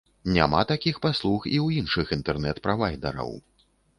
[0.35, 3.31] Няма такіх паслуг і ў іншых інтэрнэт-правайдараў.